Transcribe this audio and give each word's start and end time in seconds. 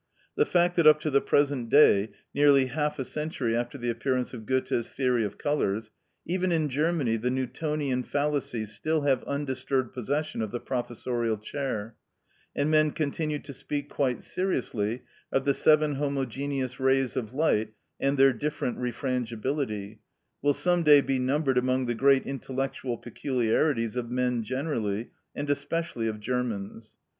The 0.35 0.47
fact 0.47 0.77
that 0.77 0.87
up 0.87 0.99
to 1.01 1.11
the 1.11 1.21
present 1.21 1.69
day, 1.69 2.09
nearly 2.33 2.65
half 2.65 2.97
a 2.97 3.05
century 3.05 3.55
after 3.55 3.77
the 3.77 3.91
appearance 3.91 4.33
of 4.33 4.47
Goethe's 4.47 4.91
theory 4.91 5.23
of 5.23 5.37
colours, 5.37 5.91
even 6.25 6.51
in 6.51 6.69
Germany 6.69 7.17
the 7.17 7.29
Newtonian 7.29 8.01
fallacies 8.01 8.71
still 8.71 9.01
have 9.01 9.23
undisturbed 9.25 9.93
possession 9.93 10.41
of 10.41 10.49
the 10.49 10.59
professorial 10.59 11.37
chair, 11.37 11.97
and 12.55 12.71
men 12.71 12.89
continue 12.89 13.37
to 13.37 13.53
speak 13.53 13.89
quite 13.89 14.23
seriously 14.23 15.03
of 15.31 15.45
the 15.45 15.53
seven 15.53 15.93
homogeneous 15.93 16.79
rays 16.79 17.15
of 17.15 17.31
light 17.31 17.75
and 17.99 18.17
their 18.17 18.33
different 18.33 18.79
refrangibility, 18.79 19.99
will 20.41 20.55
some 20.55 20.81
day 20.81 21.01
be 21.01 21.19
numbered 21.19 21.59
among 21.59 21.85
the 21.85 21.93
great 21.93 22.25
intellectual 22.25 22.97
peculiarities 22.97 23.95
of 23.95 24.09
men 24.09 24.41
generally, 24.41 25.11
and 25.35 25.47
especially 25.51 26.07
of 26.07 26.19
Germans. 26.19 26.95